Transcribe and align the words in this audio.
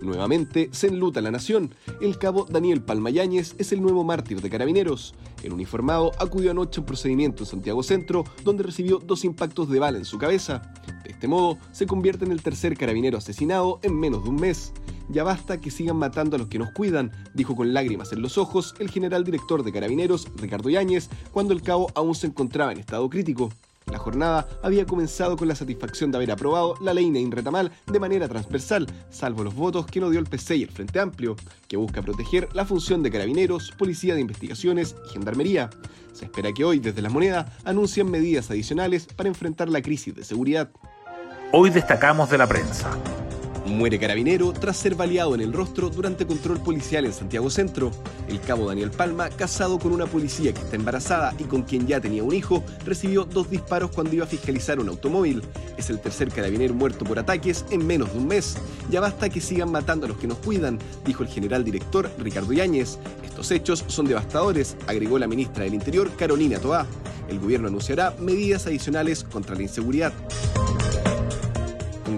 Nuevamente 0.00 0.68
se 0.72 0.86
enluta 0.86 1.20
la 1.20 1.30
nación. 1.30 1.74
El 2.00 2.18
cabo 2.18 2.46
Daniel 2.48 2.82
Palmayáñez 2.82 3.54
es 3.58 3.72
el 3.72 3.82
nuevo 3.82 4.04
mártir 4.04 4.40
de 4.40 4.50
carabineros. 4.50 5.14
El 5.42 5.52
uniformado 5.52 6.12
acudió 6.18 6.50
anoche 6.50 6.80
a 6.80 6.82
un 6.82 6.86
procedimiento 6.86 7.42
en 7.42 7.48
Santiago 7.48 7.82
Centro, 7.82 8.24
donde 8.44 8.62
recibió 8.62 8.98
dos 8.98 9.24
impactos 9.24 9.68
de 9.68 9.78
bala 9.78 9.98
en 9.98 10.04
su 10.04 10.18
cabeza. 10.18 10.72
De 11.04 11.10
este 11.10 11.28
modo, 11.28 11.58
se 11.72 11.86
convierte 11.86 12.24
en 12.24 12.32
el 12.32 12.42
tercer 12.42 12.76
carabinero 12.76 13.18
asesinado 13.18 13.80
en 13.82 13.98
menos 13.98 14.24
de 14.24 14.30
un 14.30 14.36
mes. 14.36 14.72
Ya 15.10 15.24
basta 15.24 15.58
que 15.58 15.70
sigan 15.70 15.96
matando 15.96 16.36
a 16.36 16.38
los 16.38 16.48
que 16.48 16.58
nos 16.58 16.70
cuidan, 16.72 17.12
dijo 17.32 17.56
con 17.56 17.72
lágrimas 17.72 18.12
en 18.12 18.20
los 18.20 18.36
ojos 18.36 18.74
el 18.78 18.90
general 18.90 19.24
director 19.24 19.62
de 19.62 19.72
Carabineros, 19.72 20.28
Ricardo 20.36 20.68
Yáñez, 20.68 21.08
cuando 21.32 21.54
el 21.54 21.62
cabo 21.62 21.90
aún 21.94 22.14
se 22.14 22.26
encontraba 22.26 22.72
en 22.72 22.78
estado 22.78 23.08
crítico. 23.08 23.50
La 23.90 23.98
jornada 23.98 24.46
había 24.62 24.84
comenzado 24.84 25.36
con 25.36 25.48
la 25.48 25.54
satisfacción 25.54 26.10
de 26.10 26.18
haber 26.18 26.30
aprobado 26.30 26.74
la 26.80 26.94
ley 26.94 27.10
Nein 27.10 27.30
Retamal 27.30 27.72
de 27.86 28.00
manera 28.00 28.28
transversal, 28.28 28.86
salvo 29.10 29.44
los 29.44 29.54
votos 29.54 29.86
que 29.86 30.00
no 30.00 30.10
dio 30.10 30.20
el 30.20 30.26
PC 30.26 30.56
y 30.56 30.62
el 30.62 30.70
Frente 30.70 31.00
Amplio, 31.00 31.36
que 31.66 31.76
busca 31.76 32.02
proteger 32.02 32.48
la 32.54 32.64
función 32.64 33.02
de 33.02 33.10
carabineros, 33.10 33.72
policía 33.78 34.14
de 34.14 34.20
investigaciones 34.20 34.94
y 35.06 35.12
gendarmería. 35.12 35.70
Se 36.12 36.26
espera 36.26 36.52
que 36.52 36.64
hoy, 36.64 36.80
desde 36.80 37.02
la 37.02 37.10
moneda, 37.10 37.56
anuncien 37.64 38.10
medidas 38.10 38.50
adicionales 38.50 39.06
para 39.06 39.28
enfrentar 39.28 39.68
la 39.68 39.82
crisis 39.82 40.14
de 40.14 40.24
seguridad. 40.24 40.70
Hoy 41.52 41.70
destacamos 41.70 42.28
de 42.28 42.38
la 42.38 42.46
prensa. 42.46 42.90
Muere 43.68 43.98
carabinero 43.98 44.52
tras 44.54 44.78
ser 44.78 44.94
baleado 44.94 45.34
en 45.34 45.42
el 45.42 45.52
rostro 45.52 45.90
durante 45.90 46.26
control 46.26 46.58
policial 46.58 47.04
en 47.04 47.12
Santiago 47.12 47.50
Centro. 47.50 47.90
El 48.26 48.40
cabo 48.40 48.66
Daniel 48.66 48.90
Palma, 48.90 49.28
casado 49.28 49.78
con 49.78 49.92
una 49.92 50.06
policía 50.06 50.54
que 50.54 50.60
está 50.60 50.76
embarazada 50.76 51.34
y 51.38 51.44
con 51.44 51.62
quien 51.62 51.86
ya 51.86 52.00
tenía 52.00 52.24
un 52.24 52.34
hijo, 52.34 52.64
recibió 52.86 53.24
dos 53.24 53.50
disparos 53.50 53.90
cuando 53.90 54.14
iba 54.14 54.24
a 54.24 54.28
fiscalizar 54.28 54.80
un 54.80 54.88
automóvil. 54.88 55.42
Es 55.76 55.90
el 55.90 56.00
tercer 56.00 56.30
carabinero 56.30 56.72
muerto 56.72 57.04
por 57.04 57.18
ataques 57.18 57.66
en 57.70 57.86
menos 57.86 58.10
de 58.12 58.18
un 58.18 58.26
mes. 58.26 58.56
Ya 58.90 59.00
basta 59.00 59.28
que 59.28 59.40
sigan 59.40 59.70
matando 59.70 60.06
a 60.06 60.08
los 60.08 60.18
que 60.18 60.26
nos 60.26 60.38
cuidan, 60.38 60.78
dijo 61.04 61.22
el 61.22 61.28
general 61.28 61.62
director 61.62 62.10
Ricardo 62.18 62.54
Yáñez. 62.54 62.98
Estos 63.22 63.50
hechos 63.50 63.84
son 63.86 64.06
devastadores, 64.06 64.76
agregó 64.86 65.18
la 65.18 65.28
ministra 65.28 65.64
del 65.64 65.74
Interior 65.74 66.10
Carolina 66.16 66.58
Toá. 66.58 66.86
El 67.28 67.38
gobierno 67.38 67.68
anunciará 67.68 68.14
medidas 68.18 68.66
adicionales 68.66 69.24
contra 69.24 69.54
la 69.54 69.62
inseguridad. 69.62 70.14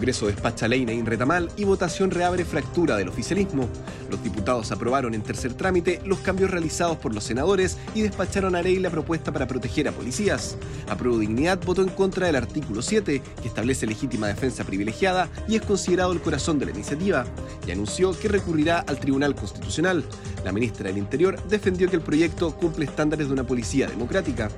Congreso 0.00 0.28
despacha 0.28 0.66
ley 0.66 0.86
en 0.88 1.04
Retamal 1.04 1.50
y 1.58 1.64
votación 1.64 2.10
reabre 2.10 2.46
fractura 2.46 2.96
del 2.96 3.08
oficialismo. 3.08 3.68
Los 4.10 4.24
diputados 4.24 4.72
aprobaron 4.72 5.12
en 5.12 5.20
tercer 5.20 5.52
trámite 5.52 6.00
los 6.06 6.20
cambios 6.20 6.50
realizados 6.50 6.96
por 6.96 7.14
los 7.14 7.22
senadores 7.22 7.76
y 7.94 8.00
despacharon 8.00 8.56
a 8.56 8.62
ley 8.62 8.78
la 8.78 8.88
propuesta 8.88 9.30
para 9.30 9.46
proteger 9.46 9.88
a 9.88 9.92
policías. 9.92 10.56
Apruebo 10.88 11.18
Dignidad 11.18 11.60
votó 11.66 11.82
en 11.82 11.90
contra 11.90 12.28
del 12.28 12.36
artículo 12.36 12.80
7, 12.80 13.20
que 13.42 13.48
establece 13.48 13.86
legítima 13.86 14.28
defensa 14.28 14.64
privilegiada 14.64 15.28
y 15.46 15.56
es 15.56 15.62
considerado 15.62 16.12
el 16.12 16.22
corazón 16.22 16.58
de 16.58 16.64
la 16.64 16.70
iniciativa, 16.70 17.26
y 17.66 17.70
anunció 17.70 18.18
que 18.18 18.28
recurrirá 18.28 18.78
al 18.78 18.98
Tribunal 18.98 19.34
Constitucional. 19.34 20.02
La 20.46 20.52
ministra 20.52 20.88
del 20.88 20.96
Interior 20.96 21.38
defendió 21.46 21.90
que 21.90 21.96
el 21.96 22.02
proyecto 22.02 22.56
cumple 22.56 22.86
estándares 22.86 23.26
de 23.26 23.34
una 23.34 23.44
policía 23.44 23.86
democrática 23.86 24.48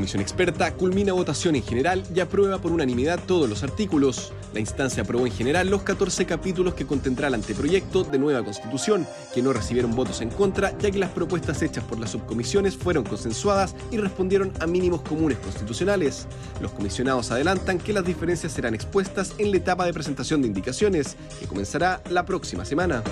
comisión 0.00 0.22
experta 0.22 0.72
culmina 0.72 1.12
votación 1.12 1.56
en 1.56 1.62
general 1.62 2.02
y 2.14 2.20
aprueba 2.20 2.58
por 2.58 2.72
unanimidad 2.72 3.20
todos 3.26 3.50
los 3.50 3.62
artículos. 3.62 4.32
La 4.54 4.60
instancia 4.60 5.02
aprobó 5.02 5.26
en 5.26 5.32
general 5.32 5.68
los 5.68 5.82
14 5.82 6.24
capítulos 6.24 6.72
que 6.72 6.86
contendrá 6.86 7.28
el 7.28 7.34
anteproyecto 7.34 8.04
de 8.04 8.18
nueva 8.18 8.42
constitución, 8.42 9.06
que 9.34 9.42
no 9.42 9.52
recibieron 9.52 9.94
votos 9.94 10.22
en 10.22 10.30
contra, 10.30 10.76
ya 10.78 10.90
que 10.90 10.98
las 10.98 11.10
propuestas 11.10 11.60
hechas 11.60 11.84
por 11.84 12.00
las 12.00 12.12
subcomisiones 12.12 12.78
fueron 12.78 13.04
consensuadas 13.04 13.76
y 13.90 13.98
respondieron 13.98 14.52
a 14.60 14.66
mínimos 14.66 15.02
comunes 15.02 15.36
constitucionales. 15.36 16.26
Los 16.62 16.72
comisionados 16.72 17.30
adelantan 17.30 17.76
que 17.76 17.92
las 17.92 18.06
diferencias 18.06 18.52
serán 18.52 18.74
expuestas 18.74 19.34
en 19.36 19.50
la 19.50 19.58
etapa 19.58 19.84
de 19.84 19.92
presentación 19.92 20.40
de 20.40 20.48
indicaciones, 20.48 21.14
que 21.38 21.46
comenzará 21.46 22.00
la 22.08 22.24
próxima 22.24 22.64
semana. 22.64 23.02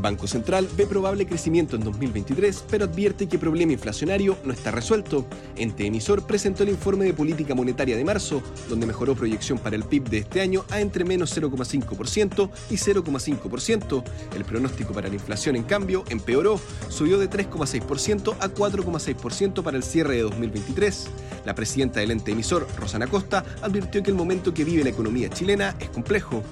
Banco 0.00 0.26
Central 0.26 0.68
ve 0.76 0.86
probable 0.86 1.26
crecimiento 1.26 1.76
en 1.76 1.84
2023, 1.84 2.64
pero 2.70 2.84
advierte 2.84 3.26
que 3.26 3.36
el 3.36 3.40
problema 3.40 3.72
inflacionario 3.72 4.36
no 4.44 4.52
está 4.52 4.70
resuelto. 4.70 5.26
Ente 5.56 5.86
emisor 5.86 6.26
presentó 6.26 6.62
el 6.62 6.70
informe 6.70 7.04
de 7.04 7.14
política 7.14 7.54
monetaria 7.54 7.96
de 7.96 8.04
marzo, 8.04 8.42
donde 8.68 8.86
mejoró 8.86 9.14
proyección 9.14 9.58
para 9.58 9.76
el 9.76 9.84
PIB 9.84 10.08
de 10.08 10.18
este 10.18 10.40
año 10.40 10.64
a 10.70 10.80
entre 10.80 11.04
menos 11.04 11.36
0,5% 11.36 12.50
y 12.70 12.74
0,5%. 12.74 14.04
El 14.34 14.44
pronóstico 14.44 14.92
para 14.92 15.08
la 15.08 15.14
inflación, 15.14 15.56
en 15.56 15.64
cambio, 15.64 16.04
empeoró, 16.08 16.60
subió 16.88 17.18
de 17.18 17.28
3,6% 17.28 18.36
a 18.40 18.48
4,6% 18.48 19.62
para 19.62 19.76
el 19.76 19.82
cierre 19.82 20.16
de 20.16 20.22
2023. 20.22 21.06
La 21.44 21.54
presidenta 21.54 22.00
del 22.00 22.10
ente 22.10 22.32
emisor, 22.32 22.66
Rosana 22.76 23.06
Costa, 23.06 23.44
advirtió 23.62 24.02
que 24.02 24.10
el 24.10 24.16
momento 24.16 24.52
que 24.52 24.64
vive 24.64 24.82
la 24.82 24.90
economía 24.90 25.28
chilena 25.30 25.76
es 25.78 25.88
complejo. 25.90 26.42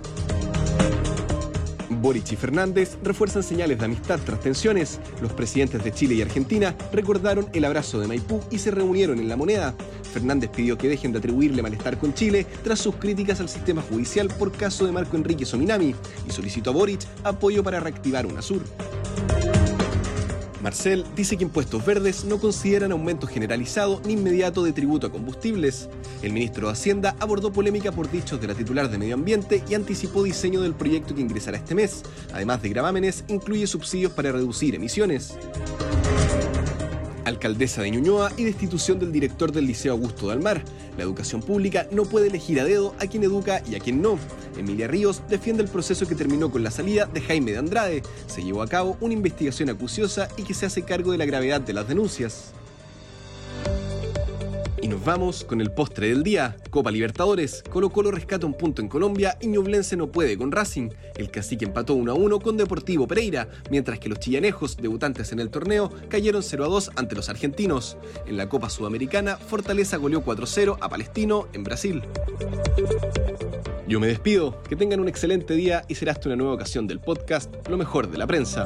Boric 2.04 2.32
y 2.32 2.36
Fernández 2.36 2.98
refuerzan 3.02 3.42
señales 3.42 3.78
de 3.78 3.86
amistad 3.86 4.20
tras 4.22 4.38
tensiones. 4.38 5.00
Los 5.22 5.32
presidentes 5.32 5.82
de 5.82 5.90
Chile 5.90 6.14
y 6.14 6.20
Argentina 6.20 6.76
recordaron 6.92 7.48
el 7.54 7.64
abrazo 7.64 7.98
de 7.98 8.06
Maipú 8.06 8.42
y 8.50 8.58
se 8.58 8.70
reunieron 8.70 9.18
en 9.20 9.28
la 9.30 9.36
moneda. 9.36 9.74
Fernández 10.12 10.50
pidió 10.54 10.76
que 10.76 10.90
dejen 10.90 11.12
de 11.12 11.18
atribuirle 11.20 11.62
malestar 11.62 11.96
con 11.96 12.12
Chile 12.12 12.46
tras 12.62 12.80
sus 12.80 12.96
críticas 12.96 13.40
al 13.40 13.48
sistema 13.48 13.80
judicial 13.80 14.28
por 14.28 14.52
caso 14.52 14.84
de 14.84 14.92
Marco 14.92 15.16
Enrique 15.16 15.46
Sominami 15.46 15.94
y 16.28 16.30
solicitó 16.30 16.70
a 16.70 16.74
Boric 16.74 17.00
apoyo 17.24 17.64
para 17.64 17.80
reactivar 17.80 18.26
UNASUR. 18.26 18.62
Marcel 20.64 21.04
dice 21.14 21.36
que 21.36 21.44
impuestos 21.44 21.84
verdes 21.84 22.24
no 22.24 22.38
consideran 22.38 22.90
aumento 22.90 23.26
generalizado 23.26 24.00
ni 24.06 24.14
inmediato 24.14 24.64
de 24.64 24.72
tributo 24.72 25.06
a 25.06 25.12
combustibles. 25.12 25.90
El 26.22 26.32
ministro 26.32 26.68
de 26.68 26.72
Hacienda 26.72 27.14
abordó 27.20 27.52
polémica 27.52 27.92
por 27.92 28.10
dichos 28.10 28.40
de 28.40 28.46
la 28.46 28.54
titular 28.54 28.90
de 28.90 28.96
Medio 28.96 29.14
Ambiente 29.14 29.62
y 29.68 29.74
anticipó 29.74 30.22
diseño 30.22 30.62
del 30.62 30.72
proyecto 30.72 31.14
que 31.14 31.20
ingresará 31.20 31.58
este 31.58 31.74
mes. 31.74 32.02
Además 32.32 32.62
de 32.62 32.70
gravámenes, 32.70 33.24
incluye 33.28 33.66
subsidios 33.66 34.12
para 34.12 34.32
reducir 34.32 34.74
emisiones 34.74 35.34
alcaldesa 37.24 37.82
de 37.82 37.90
Ñuñoa 37.90 38.32
y 38.36 38.44
destitución 38.44 38.98
del 38.98 39.12
director 39.12 39.52
del 39.52 39.66
Liceo 39.66 39.92
Augusto 39.92 40.28
Dalmar. 40.28 40.62
La 40.96 41.04
educación 41.04 41.42
pública 41.42 41.86
no 41.90 42.04
puede 42.04 42.28
elegir 42.28 42.60
a 42.60 42.64
dedo 42.64 42.94
a 42.98 43.06
quien 43.06 43.22
educa 43.24 43.62
y 43.70 43.74
a 43.74 43.80
quien 43.80 44.00
no. 44.00 44.18
Emilia 44.56 44.88
Ríos 44.88 45.22
defiende 45.28 45.62
el 45.62 45.68
proceso 45.68 46.06
que 46.06 46.14
terminó 46.14 46.50
con 46.50 46.62
la 46.62 46.70
salida 46.70 47.06
de 47.06 47.20
Jaime 47.20 47.52
de 47.52 47.58
Andrade. 47.58 48.02
Se 48.26 48.42
llevó 48.42 48.62
a 48.62 48.68
cabo 48.68 48.96
una 49.00 49.14
investigación 49.14 49.68
acuciosa 49.68 50.28
y 50.36 50.44
que 50.44 50.54
se 50.54 50.66
hace 50.66 50.82
cargo 50.82 51.12
de 51.12 51.18
la 51.18 51.26
gravedad 51.26 51.60
de 51.60 51.72
las 51.72 51.88
denuncias. 51.88 52.53
Y 54.84 54.88
nos 54.88 55.02
vamos 55.02 55.44
con 55.44 55.62
el 55.62 55.70
postre 55.70 56.08
del 56.08 56.22
día. 56.22 56.58
Copa 56.68 56.90
Libertadores. 56.90 57.64
Colo 57.70 57.88
Colo 57.88 58.10
rescata 58.10 58.44
un 58.44 58.52
punto 58.52 58.82
en 58.82 58.88
Colombia 58.88 59.38
y 59.40 59.46
Ñublense 59.46 59.96
no 59.96 60.12
puede 60.12 60.36
con 60.36 60.52
Racing. 60.52 60.90
El 61.16 61.30
cacique 61.30 61.64
empató 61.64 61.94
1 61.94 62.12
a 62.12 62.14
1 62.14 62.38
con 62.40 62.58
Deportivo 62.58 63.08
Pereira, 63.08 63.48
mientras 63.70 63.98
que 63.98 64.10
los 64.10 64.18
chillanejos, 64.18 64.76
debutantes 64.76 65.32
en 65.32 65.40
el 65.40 65.48
torneo, 65.48 65.90
cayeron 66.10 66.42
0 66.42 66.66
a 66.66 66.68
2 66.68 66.90
ante 66.96 67.14
los 67.14 67.30
argentinos. 67.30 67.96
En 68.26 68.36
la 68.36 68.50
Copa 68.50 68.68
Sudamericana, 68.68 69.38
Fortaleza 69.38 69.96
goleó 69.96 70.20
4 70.20 70.44
0 70.44 70.76
a 70.78 70.88
Palestino 70.90 71.48
en 71.54 71.64
Brasil. 71.64 72.02
Yo 73.88 74.00
me 74.00 74.06
despido, 74.06 74.62
que 74.68 74.76
tengan 74.76 75.00
un 75.00 75.08
excelente 75.08 75.54
día 75.54 75.86
y 75.88 75.94
será 75.94 76.12
hasta 76.12 76.28
una 76.28 76.36
nueva 76.36 76.52
ocasión 76.52 76.86
del 76.86 77.00
podcast 77.00 77.50
Lo 77.70 77.78
mejor 77.78 78.10
de 78.10 78.18
la 78.18 78.26
prensa. 78.26 78.64